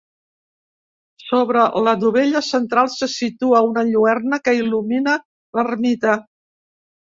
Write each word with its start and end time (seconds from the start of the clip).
Sobre 1.23 1.65
la 1.87 1.93
dovella 2.03 2.41
central 2.47 2.89
se 2.93 3.09
situa 3.17 3.61
una 3.67 3.85
lluerna 3.91 4.41
que 4.49 4.57
il·lumina 4.63 5.15
l'ermita. 5.61 6.19